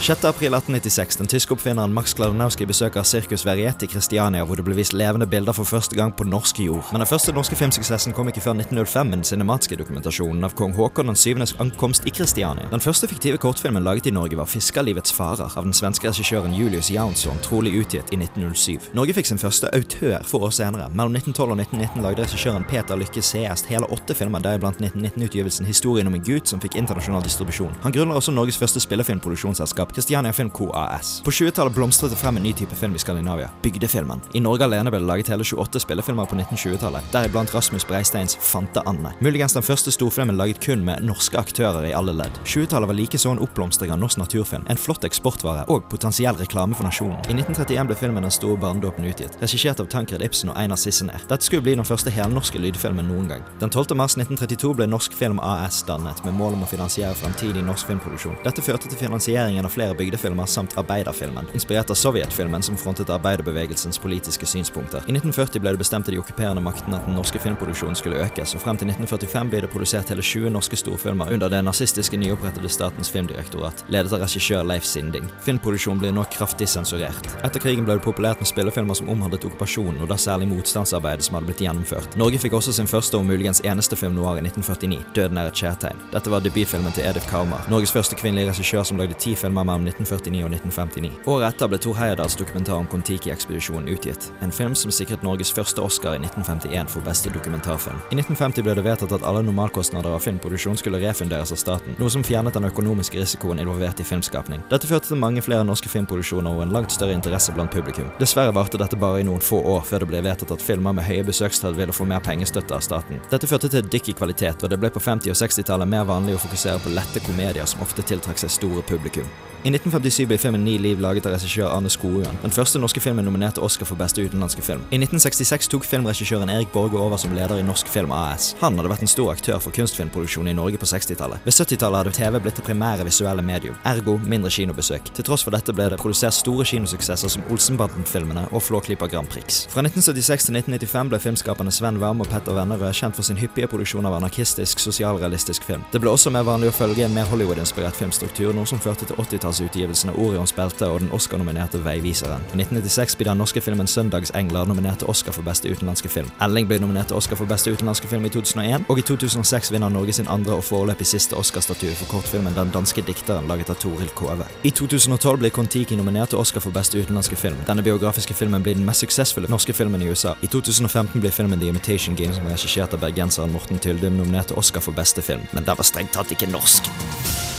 [0.01, 0.25] 6.
[0.25, 1.17] april 1896.
[1.17, 5.27] Den tyske oppfinneren Max Kladanowski besøker Circus Veriet i Kristiania, hvor det ble vist levende
[5.27, 6.87] bilder for første gang på norsk jord.
[6.93, 10.73] Men den første norske filmsuksessen kom ikke før 1905 med den cinematiske dokumentasjonen av kong
[10.79, 12.71] Haakon den syvendes ankomst i Kristiania.
[12.71, 16.91] Den første fiktive kortfilmen laget i Norge var 'Fiskerlivets farer' av den svenske regissøren Julius
[16.91, 18.95] Jansson, trolig utgitt i 1907.
[18.95, 20.89] Norge fikk sin første autør få år senere.
[20.95, 26.07] Mellom 1912 og 1919 lagde regissøren Peter Lykke Seest hele åtte filmer, deriblant 1919-utgivelsen 'Historien
[26.07, 27.75] om en gutt', som fikk internasjonal distribusjon.
[27.83, 30.71] Han grunnla også Norges første spillefilmproduksjonsselskap, Christiania Film Co.
[30.73, 31.23] AS.
[31.25, 34.21] På 20-tallet blomstret det frem en ny type film i Skandinavia, bygdefilmen.
[34.35, 38.83] I Norge alene ble det laget hele 28 spillefilmer på 1920-tallet, deriblant Rasmus Breisteins Fante
[38.87, 39.13] Anne.
[39.21, 42.41] Muligens den første storfilmen laget kun med norske aktører i alle ledd.
[42.45, 46.89] 20-tallet var likeså en oppblomstring av norsk naturfilm, en flott eksportvare og potensiell reklame for
[46.89, 47.19] nasjonen.
[47.29, 51.23] I 1931 ble filmen Den store barnedåpen utgitt, regissert av Tankred Ibsen og Einar Sissener.
[51.31, 53.45] Dette skulle bli den første helnorske lydfilmen noen gang.
[53.63, 53.95] Den 12.
[53.97, 58.37] mars 1932 ble Norsk Film AS dannet, med mål om å finansiere fremtidig norsk filmproduksjon.
[58.45, 63.99] Dette førte til finansieringen av flere bygdefilmer samt arbeiderfilmen, inspirert av sovjetfilmen som frontet arbeiderbevegelsens
[64.03, 65.05] politiske synspunkter.
[65.07, 68.57] I 1940 ble det bestemt av de okkuperende maktene at den norske filmproduksjonen skulle økes,
[68.57, 72.71] og frem til 1945 ble det produsert hele 20 norske storfilmer under det nazistiske nyopprettede
[72.75, 75.31] Statens filmdirektorat, ledet av regissør Leif Sinding.
[75.47, 77.31] Filmproduksjonen ble nå kraftig sensurert.
[77.47, 81.39] Etter krigen ble det populært med spillefilmer som omhandlet okkupasjonen, og da særlig motstandsarbeidet som
[81.39, 82.19] hadde blitt gjennomført.
[82.19, 85.63] Norge fikk også sin første og muligens eneste film noir i 1949, 'Døden er et
[85.63, 86.03] kjærtegn'.
[86.11, 89.87] Dette var debutfilmen til Edith Karmar, Norges første kvinnelige regissør som lagde ti filmer mellom
[89.87, 91.13] 1949 og 1959.
[91.29, 95.85] Året etter ble Thor Heyerdahls dokumentar om Kon-Tiki-ekspedisjonen utgitt, en film som sikret Norges første
[95.85, 98.01] Oscar i 1951 for beste dokumentarfilm.
[98.11, 102.13] I 1950 ble det vedtatt at alle normalkostnader av filmproduksjon skulle refunderes av staten, noe
[102.13, 104.65] som fjernet den økonomiske risikoen involvert i filmskapning.
[104.73, 108.09] Dette førte til mange flere norske filmproduksjoner og en langt større interesse blant publikum.
[108.23, 111.07] Dessverre varte dette bare i noen få år før det ble vedtatt at filmer med
[111.09, 113.23] høye besøkstall ville få mer pengestøtte av staten.
[113.31, 116.37] Dette førte til dykk i kvalitet, og det ble på 50- og 60-tallet mer vanlig
[116.37, 119.29] å fokusere på lette komedier som ofte tiltrakk seg store publikum.
[119.69, 123.27] I 1957 ble filmen Ni liv laget av regissør Arne Skogan, den første norske filmen
[123.29, 124.81] nominert til Oscar for beste utenlandske film.
[124.89, 128.55] I 1966 tok filmregissøren Erik Borge over som leder i Norsk Film AS.
[128.63, 131.45] Han hadde vært en stor aktør for kunstfilmproduksjon i Norge på 60-tallet.
[131.45, 135.11] Ved 70-tallet hadde TV blitt det primære visuelle medium, ergo mindre kinobesøk.
[135.19, 139.67] Til tross for dette ble det produsert store kinosuksesser som Olsenbanden-filmene og Flåklypa Grand Prix.
[139.69, 143.69] Fra 1976 til 1995 ble filmskaperne Sven Wam og Petter Vennerød kjent for sin hyppige
[143.69, 145.85] produksjon av anarkistisk, sosialrealistisk film.
[145.93, 149.21] Det ble også mer vanlig å følge en mer Hollywood-inspirert filmstruktur, noe som førte til
[149.21, 152.43] 80-tallsutgivelsen av Orions belte og den Oscar-nominerte Veiviseren.
[152.53, 156.31] I 1996 blir den norske filmen Søndagsengler nominert til Oscar for beste utenlandske film.
[156.45, 159.89] Elling ble nominert til Oscar for beste utenlandske film i 2001, og i 2006 vinner
[159.89, 164.11] Norge sin andre og foreløpig siste Oscar-statue for kortfilmen Den danske dikteren laget av Toril
[164.15, 164.47] Kove.
[164.63, 167.59] I 2012 blir Kon-Tiki nominert til Oscar for beste utenlandske film.
[167.67, 170.35] Denne biografiske filmen blir den mest suksessfulle norske filmen i USA.
[170.43, 174.53] I 2015 blir filmen The Imitation Game, som er regissert av bergenseren Morten Tyldum, nominert
[174.53, 177.58] til Oscar for beste film, men den var strengt tatt ikke norsk.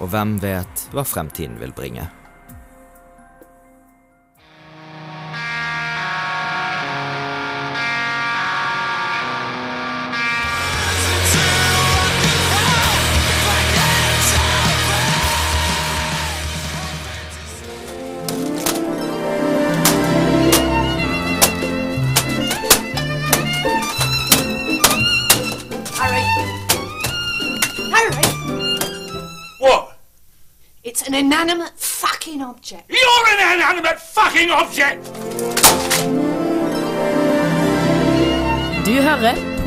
[0.00, 2.10] Og hvem vet hva fremtiden vil bringe?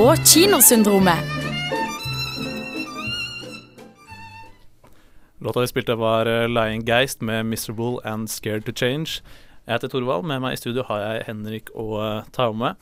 [0.09, 1.17] På Kinosyndromet.
[5.39, 9.21] Låta vi spilte var eh, Lying Geist med 'Miserable and Scared to Change'.
[9.65, 10.25] Jeg heter Torvald.
[10.25, 12.73] Med meg i studio har jeg Henrik og uh, Taume.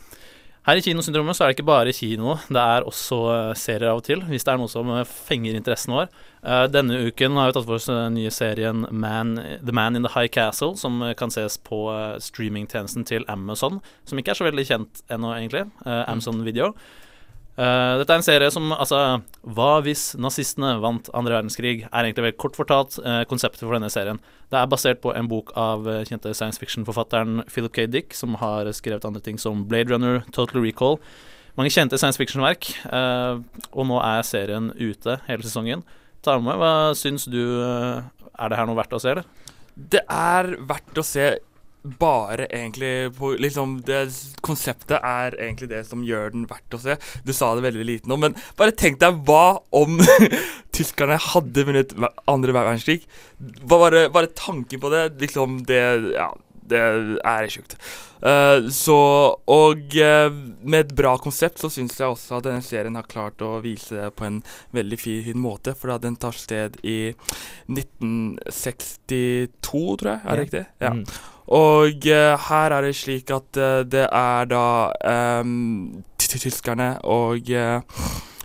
[0.68, 4.02] Her i Kinosyndromet så er det ikke bare kino, det er også eh, serier av
[4.02, 6.10] og til, hvis det er noe som eh, fenger interessen vår.
[6.44, 10.04] Eh, denne uken har vi tatt for oss den nye serien Man, The Man in
[10.04, 14.40] the High Castle, som eh, kan ses på eh, streamingtjenesten til Amazon, som ikke er
[14.42, 15.70] så veldig kjent ennå, egentlig.
[15.86, 16.74] eh, Amazon Video.
[17.58, 18.98] Eh, dette er en serie som altså
[19.42, 21.88] Hva hvis nazistene vant andre verdenskrig?
[21.88, 24.20] er egentlig veldig kort fortalt uh, konseptet for denne serien.
[24.54, 27.88] Det er basert på en bok av uh, kjente science fiction-forfatteren Philip K.
[27.90, 31.00] Dick, som har skrevet andre ting som Blade Runner, Total Recall.
[31.58, 32.70] Mange kjente science fiction-verk.
[33.74, 35.82] og nå er serien ute hele sesongen.
[36.22, 37.42] Ta med, hva syns du?
[38.38, 39.26] Er det her noe verdt å se, eller?
[39.74, 41.32] Det er verdt å se
[42.00, 44.06] bare egentlig på liksom det
[44.46, 46.98] Konseptet er egentlig det som gjør den verdt å se.
[47.26, 50.00] Du sa det veldig lite nå, men bare tenk deg hva om
[50.78, 51.96] tyskerne hadde vunnet
[52.30, 53.08] andre verdenskrig?
[53.68, 55.82] Bare, bare tanken på det, liksom Det
[56.16, 56.32] Ja,
[56.68, 56.82] det
[57.24, 57.78] er sjukt.
[58.18, 58.98] Uh, så
[59.54, 60.34] Og uh,
[60.66, 63.96] med et bra konsept så syns jeg også at denne serien har klart å vise
[63.96, 64.44] det på en
[64.76, 67.14] veldig fin måte, for den tar sted i
[67.70, 70.20] 1962, tror jeg.
[70.24, 70.66] Er det riktig?
[70.82, 70.92] Ja.
[70.98, 71.06] Mm.
[71.48, 74.64] Og eh, her er det slik at eh, det er da
[75.40, 77.80] um, tyskerne og eh,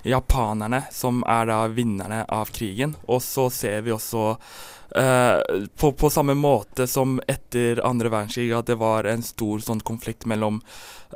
[0.06, 2.94] japanerne som er da vinnerne av krigen.
[3.10, 4.36] Og så ser vi også
[4.96, 9.82] eh, på, på samme måte som etter andre verdenskrig at det var en stor sånn
[9.86, 10.60] konflikt mellom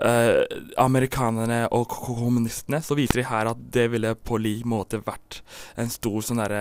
[0.02, 0.42] eh,
[0.82, 5.42] amerikanerne og kommunistene, så viser de her at det ville på lik måte vært
[5.80, 6.56] en stor sånn der,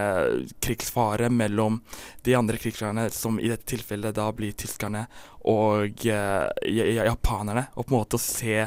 [0.63, 1.81] krigsfare mellom
[2.25, 5.05] de andre krigsherrene, som i dette tilfellet da blir tyskerne
[5.45, 7.67] og ja- japanerne.
[7.75, 8.65] Og på en måte å se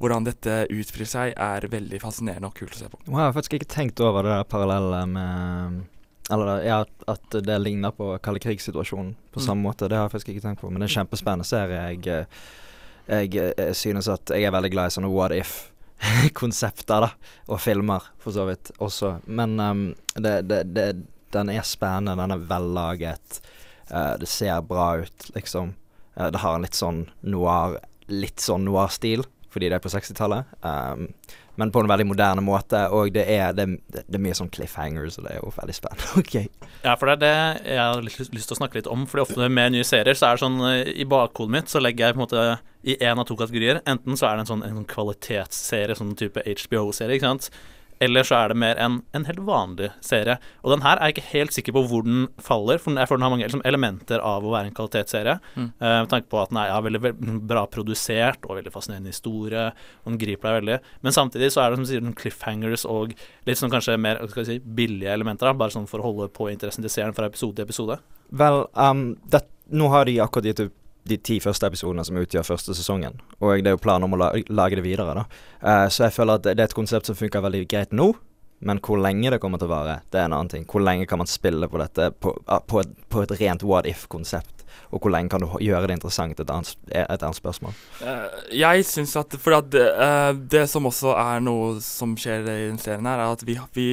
[0.00, 3.00] hvordan dette utspiller seg, er veldig fascinerende og kult å se på.
[3.04, 5.82] Jeg har faktisk ikke tenkt over det der parallellet med
[6.30, 9.46] Eller ja, at det ligner på kalde krigssituasjonen på Mm.
[9.46, 9.88] samme måte.
[9.88, 11.80] Det har jeg faktisk ikke tenkt på, men det er en kjempespennende serie.
[11.90, 12.26] Jeg,
[13.08, 17.10] jeg, jeg, eh, synes at jeg er veldig glad i sånne what if-konsepter, da.
[17.48, 19.16] Og filmer, for så vidt, også.
[19.26, 19.82] Men um,
[20.14, 20.88] det, det, det,
[21.34, 23.40] den er spennende, den er vellaget.
[23.90, 25.74] Uh, det ser bra ut, liksom.
[26.14, 27.80] Uh, det har en litt sånn noir
[28.10, 30.50] Litt sånn noir-stil, fordi det er på 60-tallet.
[30.62, 31.08] Um,
[31.60, 35.18] men på en veldig moderne måte, og det er, det, det er mye sånn cliffhangers,
[35.20, 36.08] og det er jo veldig spennende.
[36.22, 36.36] ok.
[36.86, 39.04] Ja, for det er det jeg har lyst, lyst til å snakke litt om.
[39.10, 42.08] Fordi ofte med nye serier så er det sånn eh, I bakhodet mitt så legger
[42.08, 42.46] jeg på en måte
[42.80, 43.82] i én av to kategorier.
[43.90, 47.50] Enten så er det en sånn, en sånn kvalitetsserie, sånn type HBO-serie, ikke sant.
[48.00, 50.38] Eller så er det mer en, en helt vanlig serie.
[50.64, 53.20] Og den her er jeg ikke helt sikker på hvor den faller, for jeg føler
[53.20, 55.36] den har mange liksom, elementer av å være en kvalitetsserie.
[55.52, 55.66] Mm.
[55.82, 59.12] Uh, med tanke på at den er ja, veldig, veldig bra produsert og veldig fascinerende
[59.12, 59.66] historie,
[60.00, 60.80] og den griper deg veldig.
[61.04, 63.12] Men samtidig så er det som sier, noen cliffhangers og
[63.48, 66.48] litt sånn kanskje mer skal si, billige elementer, da, bare sånn for å holde på
[66.54, 68.00] interessen til seeren fra episode til episode.
[68.40, 69.44] Vel, um, det,
[69.76, 73.20] nå har de akkurat gitt ut de ti første episodene som utgjør første sesongen.
[73.40, 75.24] Og det er jo planen om å la, lage det videre, da.
[75.60, 78.12] Eh, så jeg føler at det, det er et konsept som funker veldig greit nå.
[78.60, 80.66] Men hvor lenge det kommer til å vare, det er en annen ting.
[80.68, 83.88] Hvor lenge kan man spille på dette på, ah, på, et, på et rent what
[83.88, 84.60] if-konsept?
[84.90, 86.40] Og hvor lenge kan du gjøre det interessant?
[86.42, 87.76] Et annet, et annet spørsmål.
[88.04, 92.68] Eh, jeg syns at For at eh, det som også er noe som skjer i
[92.68, 93.88] den serien her, er at vi, vi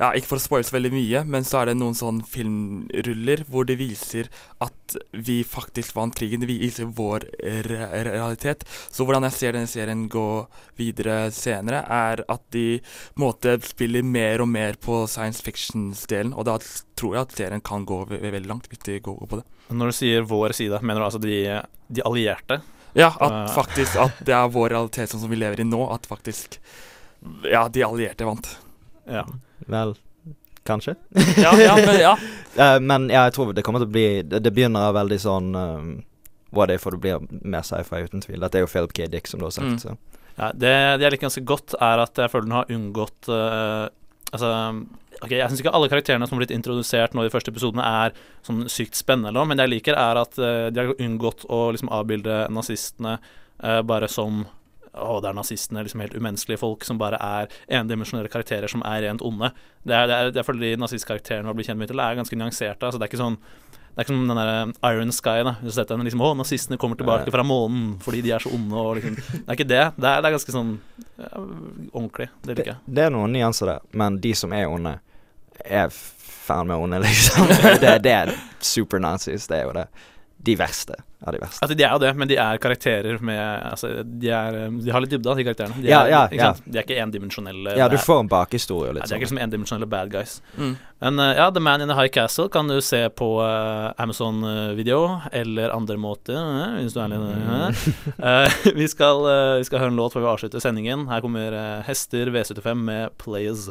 [0.00, 3.44] ja, Ikke for å spoile så veldig mye, men så er det noen sånn filmruller
[3.50, 4.30] hvor det viser
[4.64, 6.42] at vi faktisk vant krigen.
[6.42, 8.64] Det viser vår realitet.
[8.90, 10.26] Så hvordan jeg ser denne serien gå
[10.78, 16.34] videre senere, er at de på en måte spiller mer og mer på science fiction-delen.
[16.34, 16.58] Og da
[16.98, 19.46] tror jeg at serien kan gå ve veldig langt, hvis de går på det.
[19.72, 21.38] Når du sier vår side, mener du altså de,
[21.88, 22.60] de allierte?
[22.94, 25.80] Ja, at Eh, faktisk at det er vår realitet sånn som vi lever i nå.
[25.90, 26.60] At faktisk
[27.48, 28.50] Ja, de allierte vant.
[29.08, 29.24] Ja.
[29.70, 29.94] Vel,
[30.68, 30.96] kanskje?
[31.40, 32.16] Ja, ja, men ja.
[32.58, 35.54] uh, men ja, jeg tror det kommer til å bli Det, det begynner veldig sånn
[35.54, 35.94] um,
[36.54, 38.38] What if, og det blir mer sci-fi, uten tvil.
[38.38, 39.08] Dette er jo Philip K.
[39.10, 39.72] Dick, som du har sagt.
[39.72, 39.80] Mm.
[39.82, 39.96] Så.
[40.36, 43.86] Ja, det, det jeg liker ganske godt, er at jeg føler den har unngått uh,
[44.34, 44.50] Altså
[45.22, 47.84] Ok, Jeg syns ikke alle karakterene som har blitt introdusert nå i de første episodene,
[47.86, 51.60] er sånn sykt spennende, men det jeg liker, er at uh, de har unngått å
[51.74, 54.42] liksom avbilde nazistene uh, bare som
[54.94, 59.02] å, det er nazistene, liksom helt umenneskelige folk som bare er endimensjonelle karakterer som er
[59.06, 59.50] rent onde.
[59.82, 62.38] Det er, det er, det er fordi nazistkarakterene man blir kjent med til, er ganske
[62.38, 62.86] nyanserte.
[62.86, 63.40] Altså, det er ikke sånn
[63.94, 65.42] det er ikke som den der Iron Sky.
[65.46, 68.42] da Hvis du setter den liksom, Å, nazistene kommer tilbake fra månen fordi de er
[68.42, 68.74] så onde.
[68.74, 69.84] Og liksom, det er ikke det.
[69.94, 70.72] Det er, det er ganske sånn
[71.14, 71.28] ja,
[71.92, 72.26] ordentlig.
[72.42, 72.80] Det liker jeg.
[72.96, 74.96] Det er noen nyanser der, men de som er onde,
[75.62, 77.46] er faen meg onde, liksom.
[77.84, 79.86] det, det er super-nazis, det er jo det.
[80.44, 81.62] De verste av de verste.
[81.64, 85.04] Altså, de er jo det, men de er karakterer med altså, de, er, de har
[85.04, 85.80] litt dybde, de karakterene.
[85.80, 86.50] De er, ja, ikke ja.
[86.52, 86.66] sant?
[86.68, 87.76] De er ikke endimensjonelle.
[87.80, 89.38] Ja, du får en bakhistorie Litt ja, de er ikke sånn.
[89.38, 90.36] som endimensjonelle bad guys.
[90.58, 90.74] Mm.
[91.04, 94.44] Men eh, ja, The Man in the High Castle kan du se på uh, Amazon
[94.48, 98.24] eh, Video eller andre måter, Uh, hvis du er litt eh.
[98.24, 99.22] uh vi, skal,
[99.60, 101.06] vi skal høre en låt før vi avslutter sendingen.
[101.08, 103.70] Her kommer Hester V75 med Players.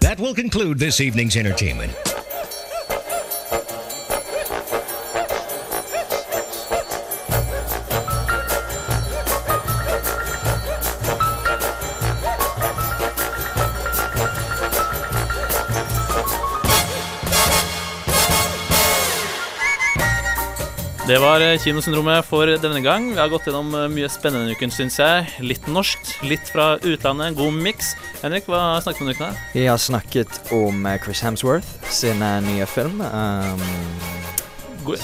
[0.00, 1.92] That will conclude this evening's entertainment.
[21.10, 23.08] Det var eh, Kinosyndromet for denne gang.
[23.10, 25.24] Vi har gått gjennom eh, mye spennende denne uken, syns jeg.
[25.42, 27.34] Litt norsk, litt fra utlandet.
[27.34, 27.96] God miks.
[28.20, 29.26] Henrik, hva snakket vi om denne uken?
[29.26, 29.48] her?
[29.56, 33.02] Vi har snakket om eh, Chris Hemsworth sin nye film.
[33.02, 33.66] Um,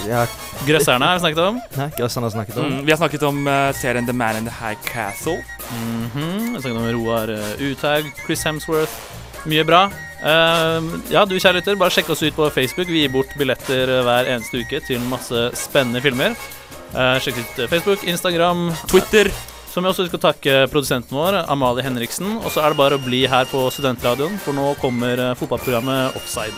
[0.07, 0.23] ja,
[0.69, 1.59] Grøsserne har vi snakket om.
[1.75, 2.71] Nei, Grøsserne har snakket om.
[2.71, 5.41] Mm, vi har snakket om uh, serien The Man in the High Castle.
[5.75, 8.95] Mhm, Vi har snakket om Roar uh, Uthaug, Chris Hemsworth.
[9.43, 9.89] Mye bra.
[10.23, 12.89] Eh, ja, du kjære lytter, bare sjekk oss ut på Facebook.
[12.89, 16.37] Vi gir bort billetter eh, hver eneste uke til masse spennende filmer.
[16.97, 19.31] Uh, sjekk ut eh, Facebook, Instagram, Twitter.
[19.69, 22.39] Som vi også skal takke produsenten vår, Amalie Henriksen.
[22.41, 26.57] Og så er det bare å bli her på Studentradioen, for nå kommer fotballprogrammet Offside.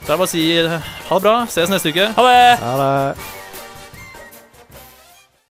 [0.00, 1.38] Så er det bare å si ha det bra.
[1.52, 2.12] Ses neste uke.
[2.16, 2.44] Ha det!
[2.64, 3.42] Ha det.